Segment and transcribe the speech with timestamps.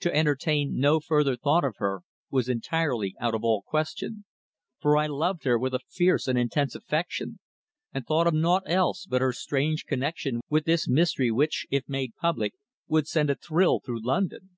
[0.00, 4.24] To entertain no further thought of her was entirely out of all question,
[4.80, 7.38] for I loved her with a fierce and intense affection,
[7.94, 12.16] and thought of nought else but her strange connexion with this mystery which, if made
[12.16, 12.54] public,
[12.88, 14.56] would send a thrill through London.